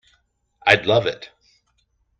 I'd 0.65 0.87
love 0.87 1.05
it. 1.05 1.29